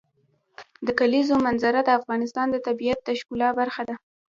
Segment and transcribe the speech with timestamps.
[0.85, 3.95] د کلیزو منظره د افغانستان د طبیعت د ښکلا برخه ده.